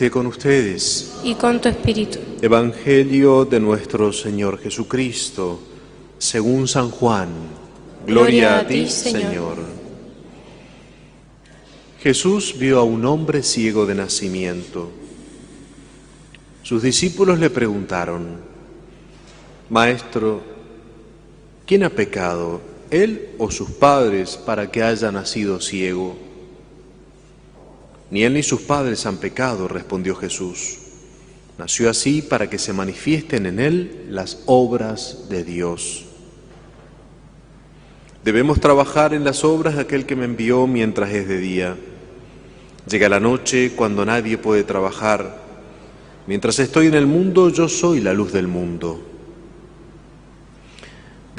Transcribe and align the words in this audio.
esté 0.00 0.10
con 0.10 0.26
ustedes. 0.26 1.12
y 1.22 1.34
con 1.34 1.60
tu 1.60 1.68
espíritu. 1.68 2.18
Evangelio 2.40 3.44
de 3.44 3.60
nuestro 3.60 4.14
Señor 4.14 4.58
Jesucristo, 4.58 5.60
según 6.16 6.66
San 6.66 6.90
Juan. 6.90 7.28
Gloria 8.06 8.60
a 8.60 8.66
ti, 8.66 8.88
Señor. 8.88 9.58
Jesús 12.02 12.54
vio 12.58 12.78
a 12.78 12.82
un 12.82 13.04
hombre 13.04 13.42
ciego 13.42 13.84
de 13.84 13.94
nacimiento. 13.94 14.90
Sus 16.62 16.82
discípulos 16.82 17.38
le 17.38 17.50
preguntaron, 17.50 18.38
Maestro, 19.68 20.40
¿quién 21.66 21.82
ha 21.82 21.90
pecado, 21.90 22.62
él 22.90 23.32
o 23.36 23.50
sus 23.50 23.68
padres, 23.68 24.38
para 24.38 24.70
que 24.70 24.82
haya 24.82 25.12
nacido 25.12 25.60
ciego? 25.60 26.29
Ni 28.10 28.24
él 28.24 28.34
ni 28.34 28.42
sus 28.42 28.62
padres 28.62 29.06
han 29.06 29.18
pecado, 29.18 29.68
respondió 29.68 30.16
Jesús. 30.16 30.78
Nació 31.58 31.90
así 31.90 32.22
para 32.22 32.48
que 32.48 32.58
se 32.58 32.72
manifiesten 32.72 33.46
en 33.46 33.60
él 33.60 34.06
las 34.10 34.42
obras 34.46 35.28
de 35.28 35.44
Dios. 35.44 36.06
Debemos 38.24 38.60
trabajar 38.60 39.14
en 39.14 39.24
las 39.24 39.44
obras 39.44 39.76
de 39.76 39.82
aquel 39.82 40.06
que 40.06 40.16
me 40.16 40.24
envió 40.24 40.66
mientras 40.66 41.10
es 41.10 41.28
de 41.28 41.38
día. 41.38 41.76
Llega 42.88 43.08
la 43.08 43.20
noche 43.20 43.72
cuando 43.76 44.04
nadie 44.04 44.38
puede 44.38 44.64
trabajar. 44.64 45.38
Mientras 46.26 46.58
estoy 46.58 46.88
en 46.88 46.94
el 46.94 47.06
mundo, 47.06 47.48
yo 47.50 47.68
soy 47.68 48.00
la 48.00 48.12
luz 48.12 48.32
del 48.32 48.48
mundo. 48.48 49.09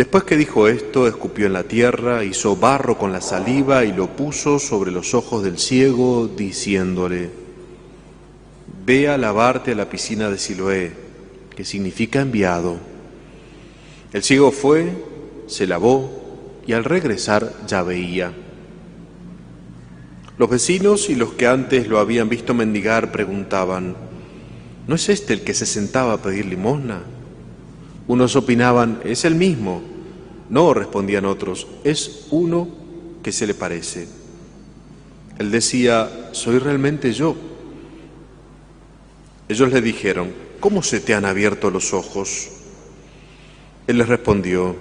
Después 0.02 0.24
que 0.24 0.36
dijo 0.36 0.68
esto, 0.68 1.06
escupió 1.08 1.46
en 1.46 1.54
la 1.54 1.62
tierra, 1.62 2.24
hizo 2.24 2.56
barro 2.56 2.98
con 2.98 3.12
la 3.12 3.22
saliva 3.22 3.86
y 3.86 3.92
lo 3.92 4.08
puso 4.08 4.58
sobre 4.58 4.90
los 4.90 5.14
ojos 5.14 5.44
del 5.44 5.60
ciego, 5.60 6.28
diciéndole, 6.28 7.30
Ve 8.84 9.10
a 9.10 9.20
lavarte 9.20 9.74
a 9.74 9.76
la 9.76 9.92
piscina 9.92 10.32
de 10.32 10.40
Siloé, 10.40 10.92
que 11.56 11.64
significa 11.64 12.20
enviado. 12.20 12.78
El 14.12 14.24
ciego 14.24 14.52
fue, 14.52 14.92
se 15.46 15.68
lavó 15.68 16.10
y 16.66 16.74
al 16.74 16.84
regresar 16.84 17.54
ya 17.68 17.84
veía. 17.84 18.34
Los 20.40 20.50
vecinos 20.50 21.12
y 21.12 21.16
los 21.16 21.34
que 21.34 21.46
antes 21.46 21.88
lo 21.88 22.00
habían 22.00 22.28
visto 22.28 22.56
mendigar 22.56 23.12
preguntaban, 23.12 23.96
¿no 24.88 24.96
es 24.96 25.10
este 25.10 25.34
el 25.34 25.42
que 25.42 25.54
se 25.54 25.68
sentaba 25.68 26.14
a 26.14 26.22
pedir 26.24 26.48
limosna? 26.48 27.04
Unos 28.08 28.36
opinaban, 28.36 29.00
es 29.06 29.26
el 29.26 29.36
mismo. 29.36 29.91
No, 30.52 30.74
respondían 30.74 31.24
otros, 31.24 31.66
es 31.86 32.28
uno 32.30 32.68
que 33.24 33.32
se 33.32 33.48
le 33.48 33.54
parece. 33.54 34.06
Él 35.40 35.50
decía, 35.50 36.30
soy 36.34 36.60
realmente 36.60 37.14
yo. 37.14 37.38
Ellos 39.48 39.72
le 39.72 39.82
dijeron, 39.82 40.34
¿cómo 40.60 40.84
se 40.84 41.00
te 41.00 41.14
han 41.14 41.24
abierto 41.24 41.72
los 41.72 41.94
ojos? 41.94 42.50
Él 43.88 43.98
les 43.98 44.10
respondió, 44.10 44.76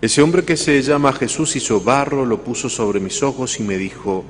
ese 0.00 0.22
hombre 0.22 0.44
que 0.44 0.56
se 0.56 0.82
llama 0.82 1.12
Jesús 1.12 1.54
hizo 1.54 1.80
barro, 1.80 2.26
lo 2.26 2.42
puso 2.42 2.68
sobre 2.68 2.98
mis 2.98 3.22
ojos 3.22 3.60
y 3.60 3.62
me 3.62 3.78
dijo, 3.78 4.24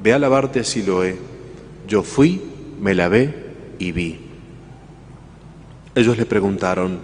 ve 0.00 0.12
a 0.12 0.20
lavarte 0.20 0.60
a 0.60 0.64
Siloé. 0.64 1.18
Yo 1.88 2.04
fui, 2.04 2.40
me 2.80 2.94
lavé 2.94 3.34
y 3.80 3.90
vi. 3.90 4.20
Ellos 5.96 6.16
le 6.16 6.26
preguntaron, 6.26 7.00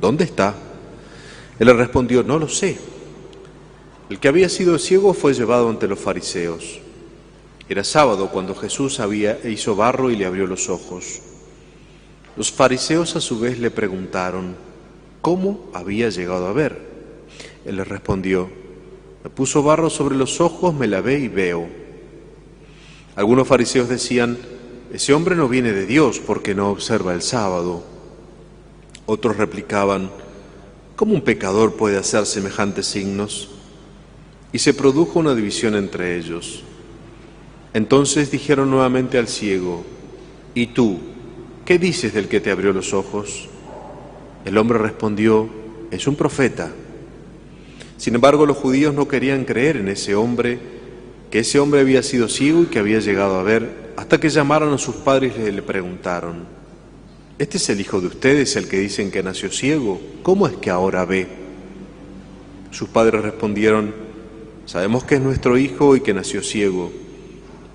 ¿dónde 0.00 0.24
está? 0.24 0.56
Él 1.58 1.66
le 1.66 1.72
respondió, 1.72 2.22
no 2.22 2.38
lo 2.38 2.48
sé. 2.48 2.78
El 4.10 4.18
que 4.18 4.28
había 4.28 4.48
sido 4.48 4.78
ciego 4.78 5.14
fue 5.14 5.34
llevado 5.34 5.68
ante 5.68 5.88
los 5.88 5.98
fariseos. 5.98 6.80
Era 7.68 7.84
sábado 7.84 8.30
cuando 8.30 8.54
Jesús 8.54 9.00
había, 9.00 9.38
hizo 9.48 9.74
barro 9.74 10.10
y 10.10 10.16
le 10.16 10.26
abrió 10.26 10.46
los 10.46 10.68
ojos. 10.68 11.20
Los 12.36 12.52
fariseos 12.52 13.16
a 13.16 13.20
su 13.20 13.38
vez 13.40 13.58
le 13.58 13.70
preguntaron, 13.70 14.56
¿cómo 15.20 15.70
había 15.72 16.10
llegado 16.10 16.46
a 16.46 16.52
ver? 16.52 16.78
Él 17.64 17.76
les 17.76 17.88
respondió, 17.88 18.50
me 19.22 19.30
puso 19.30 19.62
barro 19.62 19.88
sobre 19.88 20.16
los 20.16 20.40
ojos, 20.40 20.74
me 20.74 20.86
lavé 20.86 21.20
y 21.20 21.28
veo. 21.28 21.66
Algunos 23.16 23.48
fariseos 23.48 23.88
decían, 23.88 24.36
ese 24.92 25.14
hombre 25.14 25.34
no 25.34 25.48
viene 25.48 25.72
de 25.72 25.86
Dios 25.86 26.20
porque 26.20 26.54
no 26.54 26.68
observa 26.68 27.14
el 27.14 27.22
sábado. 27.22 27.82
Otros 29.06 29.38
replicaban, 29.38 30.10
¿cómo 30.96 31.14
un 31.14 31.22
pecador 31.22 31.74
puede 31.74 31.98
hacer 31.98 32.26
semejantes 32.26 32.86
signos? 32.86 33.50
Y 34.52 34.58
se 34.58 34.74
produjo 34.74 35.18
una 35.18 35.34
división 35.34 35.74
entre 35.74 36.16
ellos. 36.16 36.62
Entonces 37.72 38.30
dijeron 38.30 38.70
nuevamente 38.70 39.18
al 39.18 39.26
ciego, 39.26 39.84
¿y 40.54 40.68
tú, 40.68 40.98
qué 41.64 41.78
dices 41.78 42.14
del 42.14 42.28
que 42.28 42.40
te 42.40 42.50
abrió 42.50 42.72
los 42.72 42.94
ojos? 42.94 43.48
El 44.44 44.56
hombre 44.58 44.78
respondió, 44.78 45.48
es 45.90 46.06
un 46.06 46.14
profeta. 46.14 46.70
Sin 47.96 48.14
embargo, 48.14 48.46
los 48.46 48.56
judíos 48.56 48.94
no 48.94 49.08
querían 49.08 49.44
creer 49.44 49.78
en 49.78 49.88
ese 49.88 50.14
hombre, 50.14 50.58
que 51.30 51.40
ese 51.40 51.58
hombre 51.58 51.80
había 51.80 52.02
sido 52.02 52.28
ciego 52.28 52.62
y 52.62 52.66
que 52.66 52.78
había 52.78 53.00
llegado 53.00 53.40
a 53.40 53.42
ver, 53.42 53.92
hasta 53.96 54.20
que 54.20 54.28
llamaron 54.28 54.72
a 54.72 54.78
sus 54.78 54.96
padres 54.96 55.32
y 55.36 55.50
le 55.50 55.62
preguntaron, 55.62 56.44
¿este 57.38 57.56
es 57.56 57.68
el 57.68 57.80
hijo 57.80 58.00
de 58.00 58.06
ustedes, 58.06 58.56
el 58.56 58.68
que 58.68 58.78
dicen 58.78 59.10
que 59.10 59.22
nació 59.22 59.50
ciego? 59.50 60.00
¿Cómo 60.22 60.46
es 60.46 60.54
que 60.56 60.70
ahora 60.70 61.04
ve? 61.04 61.26
Sus 62.70 62.88
padres 62.88 63.22
respondieron, 63.22 63.94
sabemos 64.66 65.04
que 65.04 65.16
es 65.16 65.20
nuestro 65.20 65.58
hijo 65.58 65.96
y 65.96 66.00
que 66.00 66.14
nació 66.14 66.42
ciego, 66.42 66.92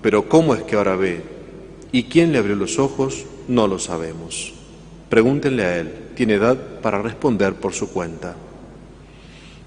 pero 0.02 0.28
¿cómo 0.28 0.54
es 0.54 0.62
que 0.62 0.76
ahora 0.76 0.96
ve? 0.96 1.22
¿Y 1.92 2.04
quién 2.04 2.32
le 2.32 2.38
abrió 2.38 2.56
los 2.56 2.78
ojos? 2.78 3.24
No 3.48 3.66
lo 3.66 3.78
sabemos. 3.78 4.54
Pregúntenle 5.08 5.64
a 5.64 5.78
él, 5.78 5.94
tiene 6.14 6.34
edad 6.34 6.80
para 6.80 7.02
responder 7.02 7.54
por 7.54 7.72
su 7.72 7.90
cuenta. 7.90 8.36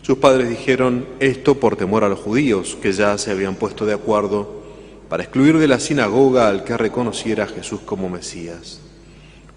Sus 0.01 0.17
padres 0.17 0.49
dijeron 0.49 1.05
esto 1.19 1.59
por 1.59 1.75
temor 1.75 2.03
a 2.03 2.09
los 2.09 2.19
judíos, 2.19 2.77
que 2.81 2.91
ya 2.91 3.17
se 3.17 3.31
habían 3.31 3.55
puesto 3.55 3.85
de 3.85 3.93
acuerdo 3.93 4.63
para 5.09 5.23
excluir 5.23 5.57
de 5.57 5.67
la 5.67 5.79
sinagoga 5.79 6.47
al 6.47 6.63
que 6.63 6.77
reconociera 6.77 7.43
a 7.43 7.47
Jesús 7.47 7.81
como 7.85 8.09
Mesías. 8.09 8.79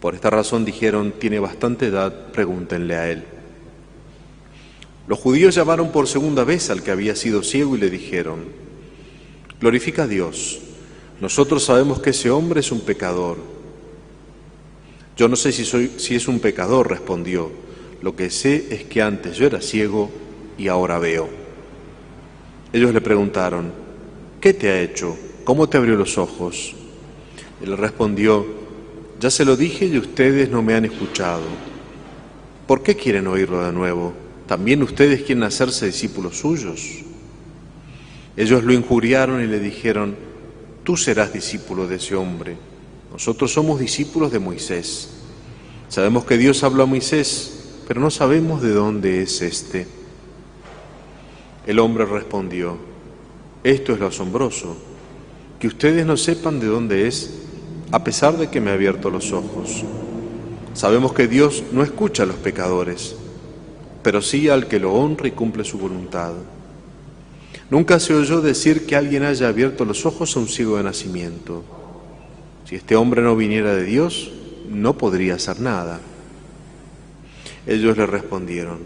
Por 0.01 0.15
esta 0.15 0.31
razón 0.31 0.65
dijeron, 0.65 1.12
tiene 1.19 1.39
bastante 1.39 1.87
edad, 1.87 2.33
pregúntenle 2.33 2.95
a 2.97 3.11
él. 3.11 3.25
Los 5.09 5.19
judíos 5.19 5.55
llamaron 5.55 5.93
por 5.93 6.09
segunda 6.09 6.45
vez 6.45 6.69
al 6.71 6.83
que 6.83 6.91
había 6.91 7.15
sido 7.15 7.43
ciego 7.43 7.77
y 7.77 7.81
le 7.81 7.91
dijeron, 7.91 8.45
glorifica 9.61 10.03
a 10.03 10.09
Dios, 10.09 10.61
nosotros 11.21 11.65
sabemos 11.65 12.01
que 12.01 12.11
ese 12.11 12.31
hombre 12.31 12.61
es 12.61 12.73
un 12.73 12.81
pecador. 12.81 13.39
Yo 15.17 15.29
no 15.29 15.37
sé 15.37 15.53
si, 15.53 15.65
soy, 15.65 15.93
si 15.97 16.15
es 16.15 16.28
un 16.28 16.41
pecador, 16.41 16.91
respondió, 16.91 17.51
lo 18.03 18.15
que 18.15 18.31
sé 18.31 18.67
es 18.71 18.84
que 18.84 19.01
antes 19.01 19.37
yo 19.37 19.47
era 19.47 19.63
ciego 19.63 20.11
y 20.59 20.69
ahora 20.69 20.99
veo. 20.99 21.28
Ellos 22.73 22.93
le 22.93 23.01
preguntaron, 23.01 23.73
¿qué 24.41 24.53
te 24.53 24.69
ha 24.71 24.81
hecho? 24.81 25.17
¿Cómo 25.45 25.69
te 25.69 25.78
abrió 25.78 25.95
los 25.95 26.19
ojos? 26.19 26.75
Él 27.63 27.77
respondió, 27.78 28.45
ya 29.21 29.31
se 29.31 29.44
lo 29.44 29.56
dije 29.56 29.87
y 29.87 29.99
ustedes 29.99 30.50
no 30.50 30.62
me 30.62 30.75
han 30.75 30.84
escuchado. 30.84 31.43
¿Por 32.66 32.82
qué 32.82 32.97
quieren 32.97 33.27
oírlo 33.27 33.65
de 33.65 33.72
nuevo? 33.72 34.12
¿También 34.47 34.82
ustedes 34.82 35.22
quieren 35.22 35.44
hacerse 35.44 35.87
discípulos 35.87 36.38
suyos? 36.38 36.82
Ellos 38.37 38.65
lo 38.65 38.72
injuriaron 38.72 39.43
y 39.43 39.47
le 39.47 39.59
dijeron, 39.59 40.16
tú 40.84 40.97
serás 40.97 41.32
discípulo 41.32 41.87
de 41.87 41.97
ese 41.97 42.15
hombre. 42.15 42.56
Nosotros 43.12 43.53
somos 43.53 43.81
discípulos 43.81 44.31
de 44.31 44.38
Moisés. 44.38 45.10
Sabemos 45.89 46.24
que 46.24 46.36
Dios 46.36 46.63
habló 46.63 46.83
a 46.83 46.86
Moisés, 46.86 47.78
pero 47.89 48.01
no 48.01 48.10
sabemos 48.10 48.60
de 48.60 48.72
dónde 48.72 49.22
es 49.22 49.41
este. 49.41 49.86
El 51.66 51.78
hombre 51.78 52.04
respondió, 52.04 52.77
esto 53.65 53.95
es 53.95 54.01
lo 54.01 54.09
asombroso, 54.09 54.77
que 55.59 55.68
ustedes 55.68 56.04
no 56.04 56.16
sepan 56.16 56.60
de 56.60 56.66
dónde 56.66 57.09
es, 57.09 57.46
a 57.92 58.03
pesar 58.03 58.36
de 58.36 58.48
que 58.50 58.60
me 58.60 58.71
ha 58.71 58.74
abierto 58.74 59.10
los 59.10 59.33
ojos. 59.33 59.84
Sabemos 60.74 61.12
que 61.12 61.28
Dios 61.28 61.65
no 61.72 61.83
escucha 61.83 62.24
a 62.24 62.27
los 62.27 62.36
pecadores, 62.36 63.16
pero 64.03 64.21
sí 64.21 64.48
al 64.48 64.66
que 64.66 64.78
lo 64.78 64.92
honra 64.92 65.28
y 65.28 65.33
cumple 65.33 65.65
su 65.65 65.78
voluntad. 65.78 66.33
Nunca 67.71 67.98
se 67.98 68.15
oyó 68.15 68.41
decir 68.41 68.86
que 68.86 68.94
alguien 68.94 69.24
haya 69.24 69.48
abierto 69.48 69.84
los 69.84 70.06
ojos 70.06 70.36
a 70.36 70.41
un 70.41 70.48
ciego 70.48 70.77
de 70.77 70.84
nacimiento. 70.84 71.65
Si 72.65 72.77
este 72.77 72.97
hombre 72.97 73.22
no 73.22 73.36
viniera 73.36 73.74
de 73.74 73.84
Dios, 73.84 74.30
no 74.68 74.98
podría 74.98 75.34
hacer 75.34 75.60
nada. 75.60 76.00
Ellos 77.66 77.97
le 77.97 78.06
respondieron, 78.06 78.78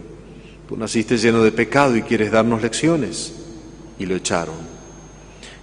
tú 0.67 0.77
naciste 0.77 1.17
lleno 1.17 1.43
de 1.43 1.51
pecado 1.51 1.95
y 1.95 2.01
quieres 2.01 2.31
darnos 2.31 2.61
lecciones. 2.61 3.33
Y 3.99 4.07
lo 4.07 4.15
echaron. 4.15 4.55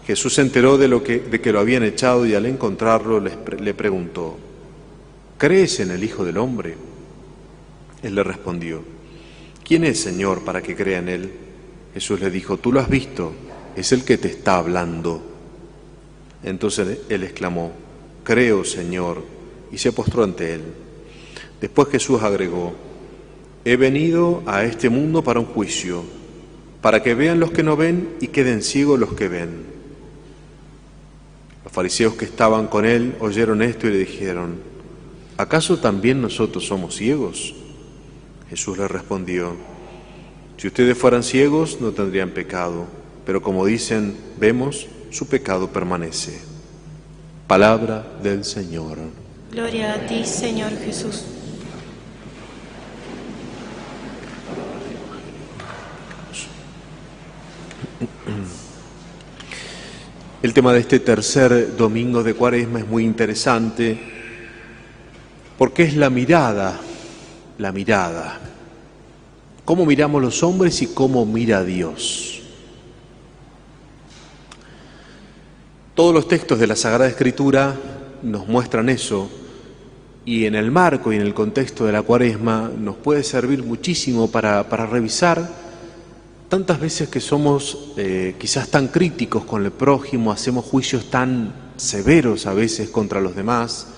Jesús 0.08 0.36
se 0.36 0.40
enteró 0.40 0.78
de, 0.78 0.88
lo 0.88 1.04
que, 1.04 1.18
de 1.18 1.38
que 1.38 1.52
lo 1.52 1.60
habían 1.60 1.82
echado 1.82 2.24
y 2.24 2.34
al 2.34 2.46
encontrarlo 2.46 3.20
le, 3.20 3.32
le 3.60 3.74
preguntó, 3.74 4.38
¿crees 5.36 5.80
en 5.80 5.90
el 5.90 6.02
Hijo 6.02 6.24
del 6.24 6.38
Hombre? 6.38 6.76
Él 8.02 8.14
le 8.14 8.22
respondió, 8.22 8.80
¿quién 9.62 9.84
es 9.84 10.00
Señor 10.00 10.46
para 10.46 10.62
que 10.62 10.74
crea 10.74 11.00
en 11.00 11.10
Él? 11.10 11.30
Jesús 11.92 12.20
le 12.20 12.30
dijo, 12.30 12.56
tú 12.56 12.72
lo 12.72 12.80
has 12.80 12.88
visto, 12.88 13.34
es 13.76 13.92
el 13.92 14.02
que 14.06 14.16
te 14.16 14.28
está 14.28 14.56
hablando. 14.56 15.20
Entonces 16.42 17.00
él 17.10 17.22
exclamó, 17.22 17.72
creo, 18.24 18.64
Señor, 18.64 19.22
y 19.70 19.76
se 19.76 19.92
postró 19.92 20.24
ante 20.24 20.54
él. 20.54 20.62
Después 21.60 21.88
Jesús 21.88 22.22
agregó, 22.22 22.72
he 23.62 23.76
venido 23.76 24.42
a 24.46 24.64
este 24.64 24.88
mundo 24.88 25.22
para 25.22 25.38
un 25.38 25.44
juicio, 25.44 26.02
para 26.80 27.02
que 27.02 27.14
vean 27.14 27.40
los 27.40 27.50
que 27.50 27.62
no 27.62 27.76
ven 27.76 28.16
y 28.22 28.28
queden 28.28 28.62
ciegos 28.62 28.98
los 28.98 29.12
que 29.12 29.28
ven. 29.28 29.77
Los 31.68 31.74
fariseos 31.74 32.14
que 32.14 32.24
estaban 32.24 32.66
con 32.66 32.86
él 32.86 33.14
oyeron 33.20 33.60
esto 33.60 33.86
y 33.86 33.90
le 33.90 33.98
dijeron, 33.98 34.56
¿acaso 35.36 35.78
también 35.78 36.22
nosotros 36.22 36.64
somos 36.64 36.96
ciegos? 36.96 37.54
Jesús 38.48 38.78
les 38.78 38.90
respondió, 38.90 39.54
si 40.56 40.68
ustedes 40.68 40.96
fueran 40.96 41.22
ciegos 41.22 41.78
no 41.78 41.90
tendrían 41.90 42.30
pecado, 42.30 42.86
pero 43.26 43.42
como 43.42 43.66
dicen, 43.66 44.16
vemos, 44.38 44.86
su 45.10 45.26
pecado 45.28 45.70
permanece. 45.70 46.40
Palabra 47.46 48.16
del 48.22 48.44
Señor. 48.44 48.96
Gloria 49.52 49.92
a 49.92 50.06
ti, 50.06 50.24
Señor 50.24 50.70
Jesús. 50.78 51.26
El 60.40 60.54
tema 60.54 60.72
de 60.72 60.78
este 60.78 61.00
tercer 61.00 61.76
domingo 61.76 62.22
de 62.22 62.32
Cuaresma 62.32 62.78
es 62.78 62.86
muy 62.86 63.04
interesante 63.04 63.98
porque 65.58 65.82
es 65.82 65.96
la 65.96 66.10
mirada, 66.10 66.78
la 67.58 67.72
mirada. 67.72 68.38
Cómo 69.64 69.84
miramos 69.84 70.22
los 70.22 70.44
hombres 70.44 70.80
y 70.80 70.86
cómo 70.86 71.26
mira 71.26 71.64
Dios. 71.64 72.40
Todos 75.96 76.14
los 76.14 76.28
textos 76.28 76.60
de 76.60 76.68
la 76.68 76.76
Sagrada 76.76 77.08
Escritura 77.08 77.74
nos 78.22 78.46
muestran 78.46 78.90
eso 78.90 79.28
y 80.24 80.44
en 80.44 80.54
el 80.54 80.70
marco 80.70 81.12
y 81.12 81.16
en 81.16 81.22
el 81.22 81.34
contexto 81.34 81.84
de 81.84 81.90
la 81.90 82.02
Cuaresma 82.02 82.70
nos 82.78 82.94
puede 82.94 83.24
servir 83.24 83.64
muchísimo 83.64 84.30
para, 84.30 84.68
para 84.68 84.86
revisar 84.86 85.67
Tantas 86.48 86.80
veces 86.80 87.10
que 87.10 87.20
somos 87.20 87.92
eh, 87.98 88.34
quizás 88.38 88.68
tan 88.68 88.88
críticos 88.88 89.44
con 89.44 89.66
el 89.66 89.70
prójimo, 89.70 90.32
hacemos 90.32 90.64
juicios 90.64 91.10
tan 91.10 91.52
severos 91.76 92.46
a 92.46 92.54
veces 92.54 92.88
contra 92.88 93.20
los 93.20 93.36
demás, 93.36 93.88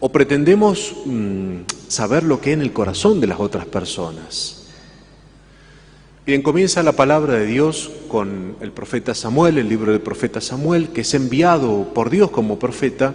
o 0.00 0.10
pretendemos 0.10 0.94
mm, 1.04 1.56
saber 1.86 2.22
lo 2.22 2.40
que 2.40 2.50
hay 2.50 2.54
en 2.54 2.62
el 2.62 2.72
corazón 2.72 3.20
de 3.20 3.26
las 3.26 3.40
otras 3.40 3.66
personas. 3.66 4.68
Bien, 6.24 6.40
comienza 6.40 6.82
la 6.82 6.92
palabra 6.92 7.34
de 7.34 7.44
Dios 7.44 7.90
con 8.08 8.56
el 8.62 8.72
profeta 8.72 9.14
Samuel, 9.14 9.58
el 9.58 9.68
libro 9.68 9.92
del 9.92 10.00
profeta 10.00 10.40
Samuel, 10.40 10.88
que 10.88 11.02
es 11.02 11.12
enviado 11.12 11.92
por 11.92 12.08
Dios 12.08 12.30
como 12.30 12.58
profeta 12.58 13.14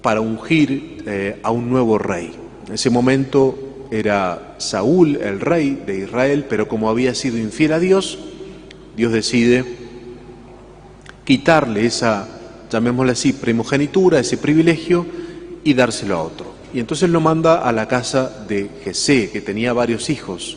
para 0.00 0.22
ungir 0.22 1.04
eh, 1.06 1.38
a 1.42 1.50
un 1.50 1.68
nuevo 1.68 1.98
rey. 1.98 2.32
En 2.66 2.72
ese 2.72 2.88
momento 2.88 3.69
era 3.90 4.54
Saúl 4.58 5.16
el 5.16 5.40
rey 5.40 5.82
de 5.86 5.98
Israel, 5.98 6.46
pero 6.48 6.68
como 6.68 6.88
había 6.88 7.14
sido 7.14 7.38
infiel 7.38 7.72
a 7.72 7.80
Dios, 7.80 8.18
Dios 8.96 9.12
decide 9.12 9.64
quitarle 11.24 11.86
esa, 11.86 12.28
llamémosle 12.70 13.12
así, 13.12 13.32
primogenitura, 13.32 14.20
ese 14.20 14.36
privilegio, 14.36 15.06
y 15.64 15.74
dárselo 15.74 16.16
a 16.16 16.22
otro. 16.22 16.54
Y 16.72 16.80
entonces 16.80 17.10
lo 17.10 17.20
manda 17.20 17.62
a 17.62 17.72
la 17.72 17.88
casa 17.88 18.44
de 18.48 18.70
Jesé, 18.84 19.30
que 19.30 19.40
tenía 19.40 19.72
varios 19.72 20.08
hijos. 20.08 20.56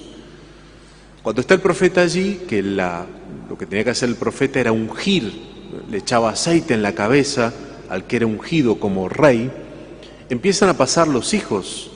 Cuando 1.23 1.41
está 1.41 1.55
el 1.55 1.61
profeta 1.61 2.01
allí, 2.01 2.41
que 2.47 2.61
la, 2.61 3.05
lo 3.49 3.57
que 3.57 3.65
tenía 3.65 3.83
que 3.83 3.89
hacer 3.91 4.09
el 4.09 4.15
profeta 4.15 4.59
era 4.59 4.71
ungir, 4.71 5.53
le 5.89 5.97
echaba 5.97 6.29
aceite 6.29 6.73
en 6.73 6.83
la 6.83 6.93
cabeza 6.93 7.53
al 7.89 8.05
que 8.05 8.17
era 8.17 8.27
ungido 8.27 8.79
como 8.79 9.09
rey, 9.09 9.51
empiezan 10.29 10.69
a 10.69 10.77
pasar 10.77 11.07
los 11.07 11.33
hijos 11.33 11.91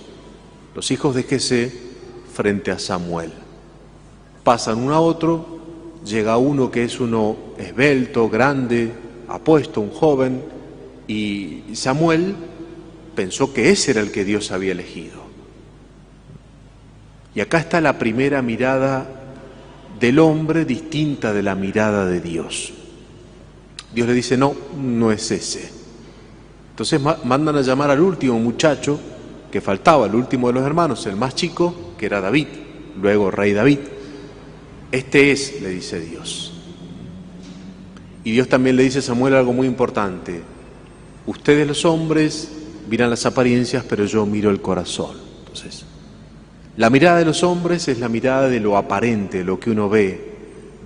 los 0.77 0.91
hijos 0.91 1.15
de 1.15 1.23
Jesé 1.23 1.73
frente 2.31 2.69
a 2.69 2.77
Samuel. 2.77 3.31
Pasan 4.43 4.77
uno 4.77 4.93
a 4.93 4.99
otro, 4.99 5.57
llega 6.05 6.37
uno 6.37 6.69
que 6.69 6.83
es 6.83 6.99
uno 6.99 7.35
esbelto, 7.57 8.29
grande, 8.29 8.91
apuesto, 9.27 9.81
un 9.81 9.89
joven, 9.89 10.43
y 11.07 11.63
Samuel 11.73 12.35
pensó 13.15 13.51
que 13.51 13.71
ese 13.71 13.89
era 13.89 14.01
el 14.01 14.11
que 14.11 14.23
Dios 14.23 14.51
había 14.51 14.73
elegido. 14.73 15.19
Y 17.33 17.39
acá 17.39 17.57
está 17.57 17.81
la 17.81 17.97
primera 17.97 18.43
mirada 18.43 19.09
del 19.99 20.19
hombre 20.19 20.63
distinta 20.63 21.33
de 21.33 21.41
la 21.41 21.55
mirada 21.55 22.05
de 22.05 22.21
Dios. 22.21 22.71
Dios 23.95 24.07
le 24.07 24.13
dice, 24.13 24.37
no, 24.37 24.53
no 24.79 25.11
es 25.11 25.31
ese. 25.31 25.71
Entonces 26.69 27.01
mandan 27.01 27.55
a 27.55 27.61
llamar 27.61 27.89
al 27.89 28.01
último 28.01 28.37
muchacho, 28.37 28.99
faltaba, 29.61 30.05
el 30.05 30.15
último 30.15 30.47
de 30.47 30.53
los 30.53 30.65
hermanos, 30.65 31.05
el 31.05 31.15
más 31.15 31.35
chico, 31.35 31.93
que 31.97 32.05
era 32.05 32.21
David, 32.21 32.47
luego 33.01 33.31
rey 33.31 33.53
David. 33.53 33.79
Este 34.91 35.31
es, 35.31 35.61
le 35.61 35.69
dice 35.69 35.99
Dios. 35.99 36.53
Y 38.23 38.31
Dios 38.31 38.47
también 38.47 38.75
le 38.75 38.83
dice 38.83 38.99
a 38.99 39.01
Samuel 39.01 39.35
algo 39.35 39.53
muy 39.53 39.67
importante. 39.67 40.41
Ustedes 41.25 41.67
los 41.67 41.85
hombres 41.85 42.51
miran 42.89 43.09
las 43.09 43.25
apariencias, 43.25 43.83
pero 43.87 44.05
yo 44.05 44.25
miro 44.25 44.49
el 44.49 44.61
corazón. 44.61 45.17
Entonces, 45.39 45.85
la 46.77 46.89
mirada 46.89 47.19
de 47.19 47.25
los 47.25 47.43
hombres 47.43 47.87
es 47.87 47.99
la 47.99 48.09
mirada 48.09 48.49
de 48.49 48.59
lo 48.59 48.77
aparente, 48.77 49.43
lo 49.43 49.59
que 49.59 49.71
uno 49.71 49.89
ve. 49.89 50.35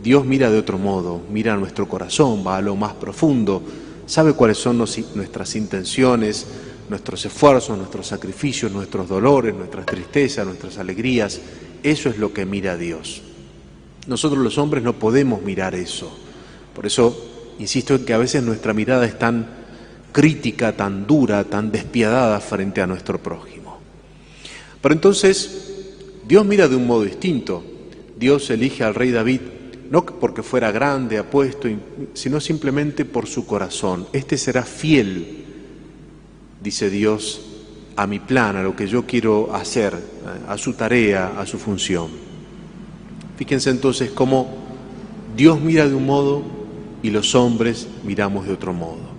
Dios 0.01 0.25
mira 0.25 0.49
de 0.49 0.57
otro 0.57 0.77
modo, 0.77 1.21
mira 1.29 1.55
nuestro 1.57 1.87
corazón, 1.87 2.43
va 2.45 2.57
a 2.57 2.61
lo 2.61 2.75
más 2.75 2.93
profundo, 2.93 3.61
sabe 4.07 4.33
cuáles 4.33 4.57
son 4.57 4.77
nuestras 4.77 5.55
intenciones, 5.55 6.47
nuestros 6.91 7.25
esfuerzos, 7.25 7.77
nuestros 7.77 8.05
sacrificios, 8.05 8.69
nuestros 8.69 9.07
dolores, 9.07 9.55
nuestras 9.55 9.85
tristezas, 9.85 10.45
nuestras 10.45 10.77
alegrías. 10.77 11.39
Eso 11.81 12.09
es 12.09 12.17
lo 12.17 12.33
que 12.33 12.45
mira 12.45 12.75
Dios. 12.75 13.21
Nosotros 14.07 14.43
los 14.43 14.57
hombres 14.57 14.83
no 14.83 14.99
podemos 14.99 15.41
mirar 15.41 15.73
eso. 15.73 16.11
Por 16.75 16.85
eso 16.85 17.55
insisto 17.59 17.95
en 17.95 18.03
que 18.03 18.13
a 18.13 18.17
veces 18.17 18.43
nuestra 18.43 18.73
mirada 18.73 19.05
es 19.05 19.17
tan 19.17 19.47
crítica, 20.11 20.75
tan 20.75 21.07
dura, 21.07 21.45
tan 21.45 21.71
despiadada 21.71 22.41
frente 22.41 22.81
a 22.81 22.87
nuestro 22.87 23.23
prójimo. 23.23 23.79
Pero 24.81 24.93
entonces 24.93 25.71
Dios 26.27 26.45
mira 26.45 26.67
de 26.67 26.75
un 26.75 26.85
modo 26.85 27.03
distinto. 27.03 27.63
Dios 28.17 28.49
elige 28.49 28.83
al 28.83 28.95
rey 28.95 29.11
David 29.11 29.39
no 29.89 30.05
porque 30.05 30.43
fuera 30.43 30.71
grande, 30.71 31.17
apuesto, 31.17 31.69
sino 32.13 32.41
simplemente 32.41 33.05
por 33.05 33.27
su 33.27 33.45
corazón. 33.45 34.07
Este 34.11 34.37
será 34.37 34.63
fiel 34.63 35.40
dice 36.63 36.89
Dios, 36.89 37.41
a 37.95 38.07
mi 38.07 38.19
plan, 38.19 38.55
a 38.55 38.63
lo 38.63 38.75
que 38.75 38.87
yo 38.87 39.05
quiero 39.05 39.53
hacer, 39.53 39.93
a 40.47 40.57
su 40.57 40.73
tarea, 40.73 41.33
a 41.37 41.45
su 41.45 41.57
función. 41.57 42.09
Fíjense 43.37 43.69
entonces 43.69 44.11
cómo 44.11 44.47
Dios 45.35 45.59
mira 45.59 45.87
de 45.87 45.95
un 45.95 46.05
modo 46.05 46.43
y 47.03 47.09
los 47.09 47.35
hombres 47.35 47.87
miramos 48.03 48.45
de 48.45 48.53
otro 48.53 48.73
modo. 48.73 49.11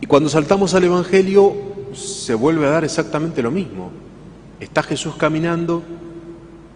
Y 0.00 0.06
cuando 0.06 0.28
saltamos 0.28 0.74
al 0.74 0.84
Evangelio 0.84 1.54
se 1.94 2.34
vuelve 2.34 2.66
a 2.66 2.70
dar 2.70 2.84
exactamente 2.84 3.42
lo 3.42 3.50
mismo. 3.50 3.90
Está 4.60 4.82
Jesús 4.82 5.16
caminando, 5.16 5.82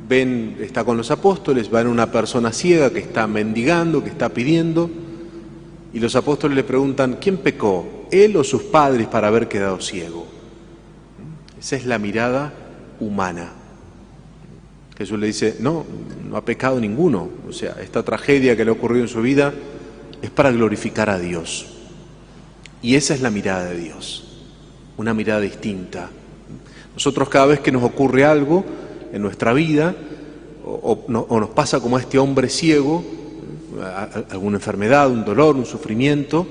ven, 0.09 0.57
está 0.61 0.85
con 0.85 0.97
los 0.97 1.11
apóstoles, 1.11 1.73
va 1.73 1.81
en 1.81 1.89
una 1.89 2.11
persona 2.11 2.53
ciega 2.53 2.91
que 2.91 3.01
está 3.01 3.27
mendigando, 3.27 4.03
que 4.03 4.11
está 4.11 4.29
pidiendo, 4.31 4.91
y 5.93 6.01
los 6.01 6.17
apóstoles 6.17 6.57
le 6.57 6.65
preguntan, 6.65 7.19
¿quién 7.21 7.37
pecó? 7.39 8.02
¿Él 8.13 8.37
o 8.37 8.45
sus 8.45 8.63
padres 8.63 9.09
para 9.09 9.29
haber 9.29 9.49
quedado 9.49 9.81
ciego? 9.81 10.27
Esa 11.59 11.77
es 11.77 11.87
la 11.87 11.99
mirada 11.99 12.53
humana. 13.01 13.53
Jesús 14.99 15.19
le 15.19 15.29
dice, 15.29 15.57
no, 15.61 15.87
no 16.29 16.37
ha 16.37 16.45
pecado 16.45 16.79
ninguno. 16.79 17.31
O 17.49 17.53
sea, 17.53 17.77
esta 17.81 18.03
tragedia 18.03 18.55
que 18.55 18.65
le 18.65 18.71
ha 18.71 18.75
ocurrido 18.75 19.05
en 19.05 19.09
su 19.09 19.23
vida 19.23 19.55
es 20.21 20.31
para 20.31 20.53
glorificar 20.53 21.09
a 21.09 21.19
Dios. 21.19 21.67
Y 22.83 22.97
esa 22.97 23.15
es 23.15 23.23
la 23.23 23.31
mirada 23.31 23.65
de 23.65 23.79
Dios, 23.79 24.43
una 24.99 25.15
mirada 25.15 25.41
distinta. 25.41 26.11
Nosotros 26.93 27.31
cada 27.31 27.47
vez 27.47 27.61
que 27.61 27.73
nos 27.73 27.83
ocurre 27.83 28.25
algo 28.25 28.65
en 29.13 29.23
nuestra 29.23 29.55
vida, 29.55 29.95
o, 30.65 31.07
nos 31.09 31.49
pasa 31.51 31.81
como 31.81 31.97
a 31.97 32.01
este 32.01 32.19
hombre 32.19 32.51
ciego, 32.51 33.03
alguna 34.31 34.59
enfermedad, 34.59 35.11
un 35.11 35.25
dolor, 35.25 35.57
un 35.57 35.65
sufrimiento, 35.65 36.47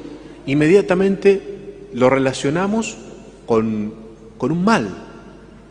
inmediatamente 0.47 1.50
lo 1.93 2.09
relacionamos 2.09 2.97
con, 3.45 3.93
un 4.39 4.63
mal 4.63 4.89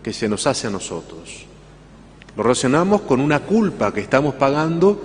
que 0.03 0.12
se 0.12 0.29
nos 0.29 0.47
hace 0.47 0.67
a 0.67 0.71
nosotros. 0.71 1.45
Lo 2.37 2.43
relacionamos 2.43 3.03
con 3.03 3.21
una 3.21 3.41
culpa 3.41 3.93
que 3.93 4.00
estamos 4.00 4.35
pagando 4.35 5.00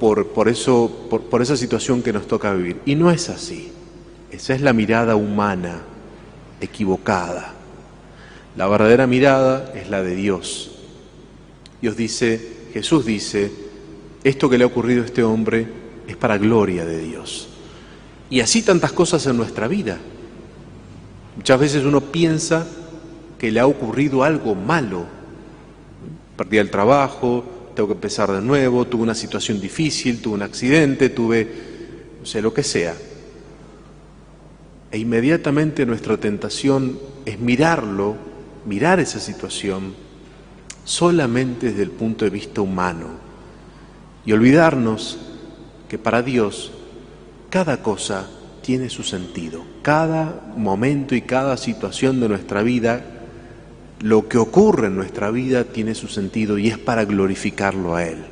por, 0.00 0.28
por, 0.28 0.48
eso, 0.48 1.06
por, 1.10 1.22
por 1.22 1.42
esa 1.42 1.56
situación 1.56 2.02
que 2.02 2.12
nos 2.12 2.26
toca 2.26 2.54
vivir. 2.54 2.80
Y 2.86 2.94
no 2.94 3.10
es 3.10 3.28
así. 3.28 3.70
Esa 4.30 4.54
es 4.54 4.62
la 4.62 4.72
mirada 4.72 5.14
humana, 5.14 5.82
equivocada. 6.60 7.52
La 8.56 8.66
verdadera 8.66 9.06
mirada 9.06 9.72
es 9.74 9.90
la 9.90 10.02
de 10.02 10.14
Dios. 10.14 10.70
Dios 11.80 11.96
dice, 11.96 12.68
Jesús 12.72 13.04
dice, 13.04 13.50
esto 14.24 14.48
que 14.48 14.56
le 14.56 14.64
ha 14.64 14.68
ocurrido 14.68 15.02
a 15.02 15.06
este 15.06 15.22
hombre 15.22 15.66
es 16.06 16.16
para 16.16 16.38
gloria 16.38 16.84
de 16.84 16.98
Dios. 16.98 17.48
Y 18.30 18.40
así 18.40 18.62
tantas 18.62 18.92
cosas 18.92 19.26
en 19.26 19.36
nuestra 19.36 19.68
vida. 19.68 19.98
Muchas 21.36 21.58
veces 21.58 21.84
uno 21.84 22.00
piensa 22.00 22.66
que 23.38 23.50
le 23.50 23.60
ha 23.60 23.66
ocurrido 23.66 24.22
algo 24.22 24.54
malo. 24.54 25.06
Perdí 26.36 26.58
el 26.58 26.70
trabajo, 26.70 27.44
tengo 27.74 27.88
que 27.88 27.94
empezar 27.94 28.30
de 28.30 28.40
nuevo, 28.40 28.86
tuve 28.86 29.02
una 29.02 29.14
situación 29.14 29.60
difícil, 29.60 30.20
tuve 30.20 30.34
un 30.34 30.42
accidente, 30.42 31.08
tuve, 31.08 31.48
no 32.20 32.26
sé, 32.26 32.42
lo 32.42 32.52
que 32.52 32.62
sea. 32.62 32.94
E 34.90 34.98
inmediatamente 34.98 35.86
nuestra 35.86 36.18
tentación 36.18 36.98
es 37.24 37.38
mirarlo, 37.38 38.16
mirar 38.66 39.00
esa 39.00 39.20
situación 39.20 39.94
solamente 40.84 41.70
desde 41.70 41.82
el 41.82 41.90
punto 41.90 42.24
de 42.24 42.30
vista 42.30 42.60
humano 42.60 43.08
y 44.26 44.32
olvidarnos 44.32 45.18
que 45.88 45.98
para 45.98 46.22
Dios 46.22 46.72
cada 47.50 47.82
cosa 47.82 48.28
tiene 48.62 48.88
su 48.88 49.02
sentido. 49.02 49.64
Cada 49.82 50.52
momento 50.56 51.14
y 51.14 51.22
cada 51.22 51.56
situación 51.56 52.20
de 52.20 52.28
nuestra 52.28 52.62
vida, 52.62 53.04
lo 54.00 54.28
que 54.28 54.38
ocurre 54.38 54.86
en 54.86 54.96
nuestra 54.96 55.30
vida 55.30 55.64
tiene 55.64 55.94
su 55.94 56.08
sentido 56.08 56.58
y 56.58 56.68
es 56.68 56.78
para 56.78 57.04
glorificarlo 57.04 57.94
a 57.94 58.04
Él, 58.04 58.24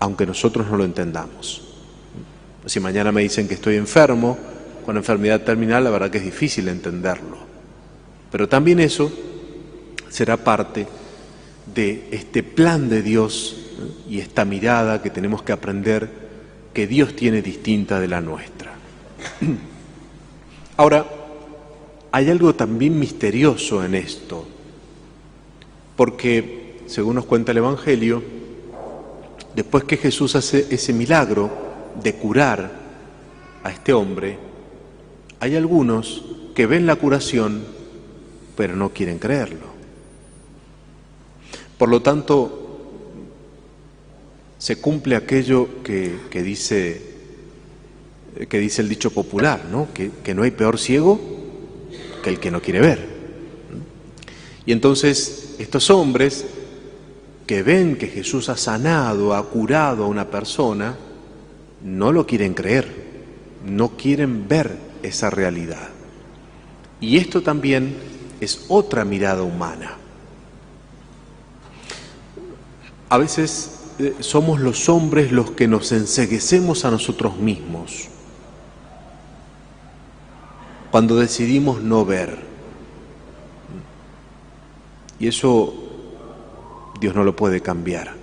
aunque 0.00 0.26
nosotros 0.26 0.66
no 0.68 0.76
lo 0.76 0.84
entendamos. 0.84 1.62
Si 2.66 2.80
mañana 2.80 3.12
me 3.12 3.22
dicen 3.22 3.48
que 3.48 3.54
estoy 3.54 3.76
enfermo, 3.76 4.36
con 4.84 4.96
enfermedad 4.96 5.42
terminal, 5.42 5.84
la 5.84 5.90
verdad 5.90 6.10
que 6.10 6.18
es 6.18 6.24
difícil 6.24 6.66
entenderlo. 6.68 7.36
Pero 8.30 8.48
también 8.48 8.80
eso 8.80 9.12
será 10.08 10.36
parte 10.36 10.86
de 11.74 12.08
este 12.10 12.42
plan 12.42 12.88
de 12.88 13.02
Dios 13.02 13.56
y 14.08 14.20
esta 14.20 14.44
mirada 14.44 15.02
que 15.02 15.10
tenemos 15.10 15.42
que 15.42 15.52
aprender 15.52 16.08
que 16.72 16.86
Dios 16.86 17.14
tiene 17.16 17.42
distinta 17.42 18.00
de 18.00 18.08
la 18.08 18.20
nuestra. 18.20 18.57
Ahora, 20.76 21.06
hay 22.12 22.30
algo 22.30 22.54
también 22.54 22.98
misterioso 22.98 23.84
en 23.84 23.94
esto, 23.94 24.46
porque, 25.96 26.80
según 26.86 27.16
nos 27.16 27.26
cuenta 27.26 27.52
el 27.52 27.58
Evangelio, 27.58 28.22
después 29.54 29.84
que 29.84 29.96
Jesús 29.96 30.36
hace 30.36 30.66
ese 30.70 30.92
milagro 30.92 31.50
de 32.02 32.14
curar 32.14 32.70
a 33.62 33.70
este 33.70 33.92
hombre, 33.92 34.38
hay 35.40 35.56
algunos 35.56 36.24
que 36.54 36.66
ven 36.66 36.86
la 36.86 36.96
curación, 36.96 37.64
pero 38.56 38.74
no 38.74 38.90
quieren 38.90 39.18
creerlo. 39.18 39.68
Por 41.76 41.88
lo 41.88 42.02
tanto, 42.02 42.68
se 44.58 44.80
cumple 44.80 45.14
aquello 45.14 45.82
que, 45.84 46.42
dice, 46.42 47.17
que 48.48 48.58
dice 48.58 48.82
el 48.82 48.88
dicho 48.88 49.10
popular, 49.10 49.66
¿no? 49.70 49.88
Que, 49.92 50.10
que 50.22 50.34
no 50.34 50.42
hay 50.42 50.50
peor 50.50 50.78
ciego 50.78 51.20
que 52.22 52.30
el 52.30 52.40
que 52.40 52.50
no 52.50 52.60
quiere 52.60 52.80
ver. 52.80 53.06
Y 54.66 54.72
entonces 54.72 55.54
estos 55.58 55.90
hombres 55.90 56.46
que 57.46 57.62
ven 57.62 57.96
que 57.96 58.08
Jesús 58.08 58.48
ha 58.48 58.56
sanado, 58.56 59.34
ha 59.34 59.42
curado 59.48 60.04
a 60.04 60.08
una 60.08 60.30
persona, 60.30 60.96
no 61.82 62.12
lo 62.12 62.26
quieren 62.26 62.54
creer, 62.54 62.86
no 63.64 63.96
quieren 63.96 64.46
ver 64.46 64.76
esa 65.02 65.30
realidad. 65.30 65.88
Y 67.00 67.16
esto 67.16 67.42
también 67.42 67.96
es 68.40 68.66
otra 68.68 69.04
mirada 69.04 69.42
humana. 69.42 69.96
A 73.08 73.16
veces 73.16 73.80
eh, 73.98 74.16
somos 74.20 74.60
los 74.60 74.88
hombres 74.88 75.32
los 75.32 75.52
que 75.52 75.66
nos 75.66 75.92
enseguecemos 75.92 76.84
a 76.84 76.90
nosotros 76.90 77.38
mismos 77.38 78.08
cuando 80.98 81.14
decidimos 81.14 81.80
no 81.80 82.04
ver. 82.04 82.38
Y 85.20 85.28
eso 85.28 85.72
Dios 87.00 87.14
no 87.14 87.22
lo 87.22 87.36
puede 87.36 87.60
cambiar, 87.60 88.16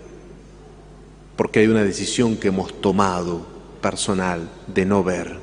porque 1.38 1.62
hay 1.62 1.68
una 1.68 1.86
decisión 1.86 2.36
que 2.36 2.50
hemos 2.50 2.82
tomado 2.82 3.46
personal 3.80 4.50
de 4.68 4.86
no 4.86 5.06
ver. 5.06 5.38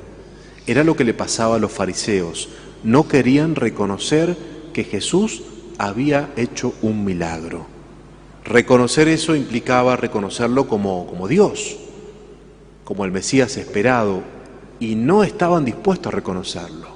Era 0.67 0.83
lo 0.83 0.95
que 0.95 1.05
le 1.05 1.15
pasaba 1.15 1.55
a 1.55 1.57
los 1.57 1.71
fariseos. 1.71 2.49
No 2.83 3.07
querían 3.07 3.55
reconocer 3.55 4.37
que 4.71 4.83
Jesús 4.83 5.41
había 5.79 6.29
hecho 6.35 6.75
un 6.83 7.03
milagro. 7.03 7.65
Reconocer 8.45 9.07
eso 9.07 9.35
implicaba 9.35 9.95
reconocerlo 9.95 10.67
como, 10.67 11.07
como 11.07 11.27
Dios, 11.27 11.77
como 12.83 13.05
el 13.05 13.11
Mesías 13.11 13.57
esperado, 13.57 14.21
y 14.79 14.93
no 14.93 15.23
estaban 15.23 15.65
dispuestos 15.65 16.13
a 16.13 16.15
reconocerlo. 16.15 16.92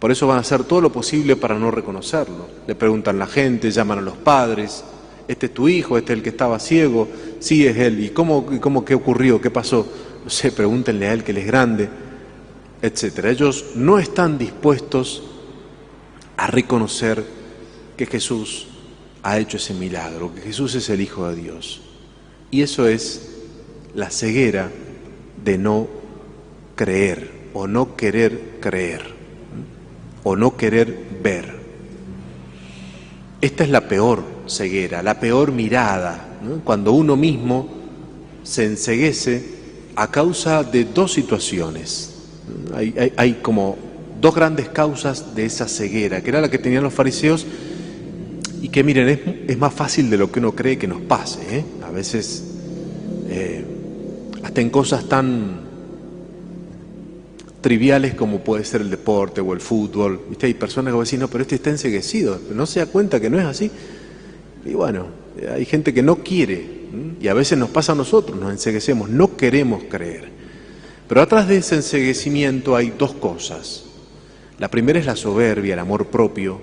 Por 0.00 0.10
eso 0.10 0.26
van 0.26 0.38
a 0.38 0.40
hacer 0.40 0.64
todo 0.64 0.80
lo 0.80 0.90
posible 0.90 1.36
para 1.36 1.58
no 1.58 1.70
reconocerlo. 1.70 2.48
Le 2.66 2.74
preguntan 2.74 3.18
la 3.18 3.26
gente, 3.26 3.70
llaman 3.70 3.98
a 3.98 4.02
los 4.02 4.16
padres, 4.16 4.82
este 5.28 5.46
es 5.46 5.54
tu 5.54 5.68
hijo, 5.68 5.98
este 5.98 6.14
es 6.14 6.16
el 6.16 6.22
que 6.22 6.30
estaba 6.30 6.58
ciego, 6.58 7.06
sí 7.38 7.66
es 7.66 7.76
él, 7.76 8.02
¿y 8.02 8.08
cómo, 8.08 8.46
qué 8.84 8.94
ocurrió? 8.94 9.42
¿Qué 9.42 9.50
pasó? 9.50 9.86
No 10.24 10.30
sé, 10.30 10.52
pregúntenle 10.52 11.06
a 11.06 11.12
él 11.12 11.22
que 11.22 11.32
él 11.32 11.38
es 11.38 11.46
grande, 11.46 11.90
etcétera. 12.80 13.30
Ellos 13.30 13.72
no 13.74 13.98
están 13.98 14.38
dispuestos 14.38 15.22
a 16.38 16.46
reconocer 16.46 17.22
que 17.98 18.06
Jesús 18.06 18.68
ha 19.22 19.38
hecho 19.38 19.58
ese 19.58 19.74
milagro, 19.74 20.34
que 20.34 20.40
Jesús 20.40 20.74
es 20.76 20.88
el 20.88 21.02
Hijo 21.02 21.28
de 21.28 21.36
Dios. 21.36 21.82
Y 22.50 22.62
eso 22.62 22.88
es 22.88 23.36
la 23.94 24.08
ceguera 24.08 24.70
de 25.44 25.58
no 25.58 25.88
creer 26.74 27.50
o 27.52 27.66
no 27.66 27.96
querer 27.96 28.56
creer 28.60 29.19
o 30.24 30.36
no 30.36 30.56
querer 30.56 30.96
ver. 31.22 31.60
Esta 33.40 33.64
es 33.64 33.70
la 33.70 33.88
peor 33.88 34.22
ceguera, 34.46 35.02
la 35.02 35.18
peor 35.18 35.52
mirada, 35.52 36.38
cuando 36.64 36.92
uno 36.92 37.16
mismo 37.16 37.68
se 38.42 38.64
enseguece 38.64 39.60
a 39.96 40.10
causa 40.10 40.62
de 40.62 40.84
dos 40.84 41.12
situaciones. 41.12 42.14
Hay, 42.74 43.12
hay 43.16 43.34
como 43.34 43.76
dos 44.20 44.34
grandes 44.34 44.68
causas 44.68 45.34
de 45.34 45.46
esa 45.46 45.68
ceguera, 45.68 46.22
que 46.22 46.30
era 46.30 46.40
la 46.40 46.50
que 46.50 46.58
tenían 46.58 46.82
los 46.82 46.92
fariseos 46.92 47.46
y 48.60 48.68
que 48.68 48.84
miren, 48.84 49.44
es, 49.48 49.58
más 49.58 49.72
fácil 49.72 50.10
de 50.10 50.18
lo 50.18 50.30
que 50.30 50.38
uno 50.38 50.52
cree 50.52 50.76
que 50.76 50.86
nos 50.86 51.00
pase. 51.00 51.40
¿eh? 51.58 51.64
A 51.86 51.90
veces, 51.90 52.44
eh, 53.28 53.64
hasta 54.42 54.60
en 54.60 54.70
cosas 54.70 55.08
tan 55.08 55.69
triviales 57.60 58.14
como 58.14 58.40
puede 58.40 58.64
ser 58.64 58.80
el 58.80 58.90
deporte 58.90 59.40
o 59.40 59.52
el 59.52 59.60
fútbol. 59.60 60.20
¿viste? 60.28 60.46
Hay 60.46 60.54
personas 60.54 60.90
que 60.90 60.96
van 60.96 61.00
a 61.00 61.04
decir, 61.04 61.18
no, 61.18 61.28
pero 61.28 61.42
este 61.42 61.56
está 61.56 61.70
enseguecido, 61.70 62.38
no 62.52 62.66
se 62.66 62.80
da 62.80 62.86
cuenta 62.86 63.20
que 63.20 63.30
no 63.30 63.38
es 63.38 63.44
así. 63.44 63.70
Y 64.64 64.74
bueno, 64.74 65.06
hay 65.54 65.64
gente 65.64 65.94
que 65.94 66.02
no 66.02 66.16
quiere, 66.16 66.80
y 67.20 67.28
a 67.28 67.34
veces 67.34 67.58
nos 67.58 67.70
pasa 67.70 67.92
a 67.92 67.94
nosotros, 67.94 68.38
nos 68.38 68.50
enseguecemos, 68.50 69.08
no 69.08 69.36
queremos 69.36 69.84
creer. 69.84 70.28
Pero 71.08 71.22
atrás 71.22 71.48
de 71.48 71.58
ese 71.58 71.76
enseguecimiento 71.76 72.76
hay 72.76 72.92
dos 72.96 73.14
cosas. 73.14 73.84
La 74.58 74.68
primera 74.68 74.98
es 74.98 75.06
la 75.06 75.16
soberbia, 75.16 75.74
el 75.74 75.80
amor 75.80 76.06
propio, 76.06 76.60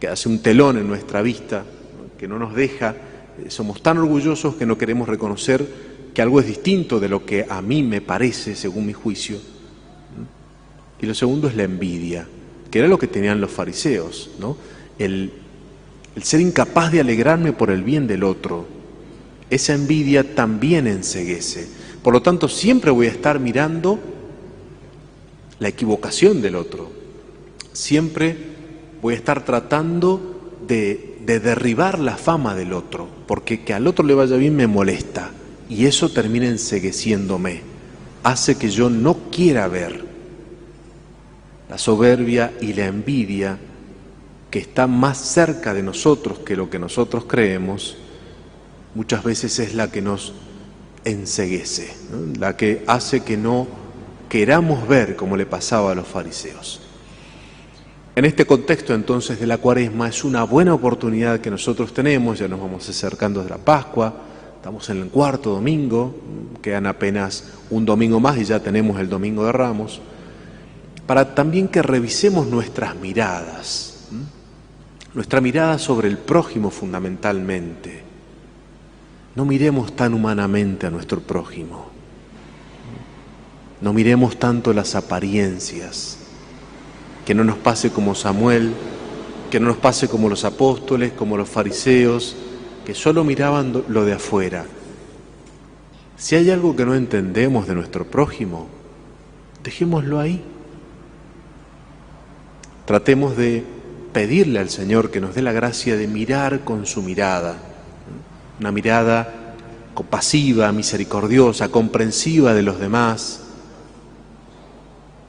que 0.00 0.08
hace 0.08 0.28
un 0.28 0.40
telón 0.40 0.78
en 0.78 0.88
nuestra 0.88 1.22
vista, 1.22 1.64
que 2.18 2.26
no 2.26 2.38
nos 2.38 2.54
deja, 2.54 2.96
eh, 3.38 3.50
somos 3.50 3.82
tan 3.82 3.98
orgullosos 3.98 4.56
que 4.56 4.66
no 4.66 4.76
queremos 4.76 5.08
reconocer 5.08 5.64
que 6.12 6.22
algo 6.22 6.40
es 6.40 6.46
distinto 6.46 6.98
de 6.98 7.08
lo 7.08 7.24
que 7.24 7.46
a 7.48 7.62
mí 7.62 7.82
me 7.82 8.00
parece 8.00 8.56
según 8.56 8.86
mi 8.86 8.92
juicio. 8.92 9.38
Y 11.00 11.06
lo 11.06 11.14
segundo 11.14 11.48
es 11.48 11.56
la 11.56 11.64
envidia, 11.64 12.26
que 12.70 12.78
era 12.80 12.88
lo 12.88 12.98
que 12.98 13.06
tenían 13.06 13.40
los 13.40 13.50
fariseos, 13.50 14.30
¿no? 14.38 14.56
el, 14.98 15.32
ser 16.22 16.40
incapaz 16.40 16.90
de 16.92 17.00
alegrarme 17.00 17.52
por 17.52 17.70
el 17.70 17.82
bien 17.82 18.06
del 18.06 18.24
otro. 18.24 18.66
Esa 19.50 19.74
envidia 19.74 20.34
también 20.34 20.86
enseguece. 20.86 21.68
Por 22.02 22.12
lo 22.12 22.22
tanto, 22.22 22.48
siempre 22.48 22.90
voy 22.90 23.06
a 23.06 23.10
estar 23.10 23.38
mirando 23.38 23.98
la 25.58 25.68
equivocación 25.68 26.42
del 26.42 26.56
otro. 26.56 26.90
Siempre 27.72 28.36
voy 29.00 29.14
a 29.14 29.16
estar 29.16 29.44
tratando 29.44 30.52
de, 30.66 31.04
derribar 31.24 31.98
la 31.98 32.16
fama 32.16 32.54
del 32.54 32.72
otro, 32.72 33.06
porque 33.26 33.62
que 33.62 33.74
al 33.74 33.86
otro 33.86 34.04
le 34.04 34.14
vaya 34.14 34.36
bien 34.36 34.56
me 34.56 34.66
molesta 34.66 35.30
y 35.68 35.84
eso 35.84 36.08
termina 36.08 36.46
ensegueciéndome, 36.46 37.60
hace 38.22 38.56
que 38.56 38.70
yo 38.70 38.88
no 38.88 39.14
quiera 39.30 39.68
ver 39.68 40.07
la 41.68 41.78
soberbia 41.78 42.52
y 42.60 42.72
la 42.72 42.86
envidia 42.86 43.58
que 44.50 44.58
está 44.58 44.86
más 44.86 45.18
cerca 45.18 45.74
de 45.74 45.82
nosotros 45.82 46.38
que 46.38 46.56
lo 46.56 46.70
que 46.70 46.78
nosotros 46.78 47.24
creemos, 47.26 47.96
muchas 48.94 49.22
veces 49.22 49.58
es 49.58 49.74
la 49.74 49.90
que 49.90 50.00
nos 50.00 50.32
enseguece, 51.04 51.94
la 52.38 52.56
que 52.56 52.82
hace 52.86 53.20
que 53.20 53.36
no 53.36 53.66
queramos 54.28 54.88
ver 54.88 55.16
como 55.16 55.36
le 55.36 55.46
pasaba 55.46 55.92
a 55.92 55.94
los 55.94 56.06
fariseos. 56.06 56.80
En 58.16 58.24
este 58.24 58.46
contexto 58.46 58.94
entonces 58.94 59.38
de 59.38 59.46
la 59.46 59.58
cuaresma 59.58 60.08
es 60.08 60.24
una 60.24 60.42
buena 60.42 60.74
oportunidad 60.74 61.40
que 61.40 61.50
nosotros 61.50 61.94
tenemos, 61.94 62.38
ya 62.38 62.48
nos 62.48 62.60
vamos 62.60 62.88
acercando 62.88 63.44
de 63.44 63.50
la 63.50 63.58
Pascua, 63.58 64.12
estamos 64.56 64.90
en 64.90 65.02
el 65.02 65.08
cuarto 65.08 65.50
domingo, 65.50 66.14
quedan 66.60 66.86
apenas 66.86 67.44
un 67.70 67.84
domingo 67.84 68.18
más 68.18 68.36
y 68.38 68.44
ya 68.44 68.60
tenemos 68.60 68.98
el 68.98 69.08
domingo 69.08 69.44
de 69.46 69.52
Ramos, 69.52 70.00
para 71.08 71.34
también 71.34 71.68
que 71.68 71.80
revisemos 71.80 72.48
nuestras 72.48 72.94
miradas, 72.94 74.08
nuestra 75.14 75.40
mirada 75.40 75.78
sobre 75.78 76.06
el 76.06 76.18
prójimo 76.18 76.70
fundamentalmente. 76.70 78.02
No 79.34 79.46
miremos 79.46 79.96
tan 79.96 80.12
humanamente 80.12 80.86
a 80.86 80.90
nuestro 80.90 81.20
prójimo, 81.20 81.86
no 83.80 83.94
miremos 83.94 84.38
tanto 84.38 84.74
las 84.74 84.94
apariencias, 84.94 86.18
que 87.24 87.34
no 87.34 87.42
nos 87.42 87.56
pase 87.56 87.88
como 87.90 88.14
Samuel, 88.14 88.74
que 89.50 89.58
no 89.58 89.68
nos 89.68 89.78
pase 89.78 90.08
como 90.08 90.28
los 90.28 90.44
apóstoles, 90.44 91.12
como 91.12 91.38
los 91.38 91.48
fariseos, 91.48 92.36
que 92.84 92.94
solo 92.94 93.24
miraban 93.24 93.82
lo 93.88 94.04
de 94.04 94.12
afuera. 94.12 94.66
Si 96.18 96.36
hay 96.36 96.50
algo 96.50 96.76
que 96.76 96.84
no 96.84 96.94
entendemos 96.94 97.66
de 97.66 97.74
nuestro 97.74 98.04
prójimo, 98.04 98.66
dejémoslo 99.64 100.20
ahí. 100.20 100.44
Tratemos 102.88 103.36
de 103.36 103.64
pedirle 104.14 104.60
al 104.60 104.70
Señor 104.70 105.10
que 105.10 105.20
nos 105.20 105.34
dé 105.34 105.42
la 105.42 105.52
gracia 105.52 105.94
de 105.98 106.08
mirar 106.08 106.60
con 106.60 106.86
su 106.86 107.02
mirada, 107.02 107.58
una 108.58 108.72
mirada 108.72 109.54
compasiva, 109.92 110.72
misericordiosa, 110.72 111.68
comprensiva 111.68 112.54
de 112.54 112.62
los 112.62 112.80
demás, 112.80 113.42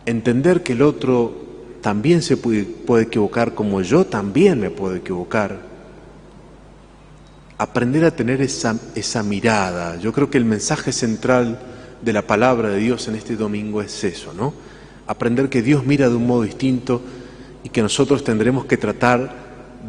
entender 0.06 0.63
que 0.63 0.72
el 0.72 0.82
otro 0.82 1.36
también 1.82 2.22
se 2.22 2.38
puede, 2.38 2.63
puede, 2.63 3.04
equivocar 3.04 3.54
como 3.56 3.82
yo 3.82 4.06
también 4.06 4.62
me 4.62 4.70
puedo 4.70 4.96
equivocar. 4.96 5.58
Aprender 7.58 8.06
a 8.06 8.16
tener 8.16 8.42
esa, 8.42 8.78
esa 8.96 9.22
mirada. 9.22 9.98
Yo 9.98 10.13
creo 10.13 10.30
que 10.30 10.38
el 10.38 10.46
mensaje 10.46 10.94
central 10.94 11.60
de 12.01 12.13
la 12.13 12.22
palabra 12.22 12.70
de 12.70 12.78
Dios 12.78 13.10
en 13.10 13.16
este 13.16 13.36
domingo 13.36 13.82
es 13.82 14.01
eso, 14.06 14.34
¿no? 14.34 14.54
Aprender 15.08 15.50
que 15.50 15.62
Dios 15.62 15.86
mira 15.86 16.08
de 16.08 16.16
un 16.16 16.25
modo 16.25 16.44
distinto 16.44 17.01
y 17.63 17.70
que 17.70 17.82
nosotros 17.82 18.24
tendremos 18.24 18.66
que 18.66 18.78
tratar 18.78 19.34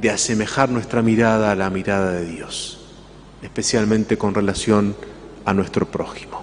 de 0.00 0.11
asemejar 0.11 0.71
nuestra 0.71 1.03
mirada 1.03 1.53
a 1.53 1.55
la 1.55 1.71
mirada 1.71 2.12
de 2.12 2.27
Dios, 2.27 2.81
especialmente 3.43 4.17
con 4.17 4.35
relación 4.35 4.97
a 5.45 5.55
nuestro 5.55 5.91
prójimo. 5.91 6.43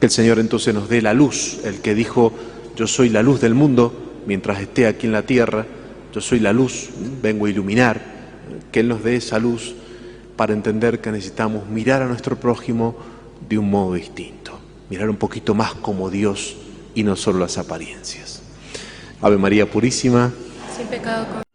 Que 0.00 0.06
el 0.06 0.12
Señor 0.12 0.38
entonces 0.38 0.74
nos 0.74 0.88
dé 0.88 1.02
la 1.02 1.14
luz, 1.14 1.58
el 1.64 1.80
que 1.80 1.94
dijo, 1.94 2.32
yo 2.76 2.86
soy 2.86 3.08
la 3.08 3.22
luz 3.22 3.40
del 3.40 3.54
mundo, 3.54 4.22
mientras 4.26 4.60
esté 4.60 4.86
aquí 4.86 5.06
en 5.06 5.12
la 5.12 5.22
tierra, 5.22 5.66
yo 6.14 6.20
soy 6.20 6.40
la 6.40 6.52
luz, 6.52 6.90
vengo 7.20 7.46
a 7.46 7.50
iluminar, 7.50 8.00
que 8.70 8.80
Él 8.80 8.88
nos 8.88 9.02
dé 9.02 9.16
esa 9.16 9.38
luz 9.38 9.74
para 10.36 10.52
entender 10.52 11.00
que 11.00 11.10
necesitamos 11.10 11.66
mirar 11.68 12.02
a 12.02 12.06
nuestro 12.06 12.38
prójimo 12.38 12.96
de 13.48 13.58
un 13.58 13.70
modo 13.70 13.94
distinto, 13.94 14.58
mirar 14.88 15.10
un 15.10 15.16
poquito 15.16 15.54
más 15.54 15.74
como 15.74 16.10
Dios 16.10 16.56
y 16.94 17.02
no 17.02 17.16
solo 17.16 17.40
las 17.40 17.58
apariencias. 17.58 18.42
Ave 19.20 19.36
María 19.36 19.66
Purísima. 19.66 20.32
Sin 20.76 20.86
pecado 20.86 21.47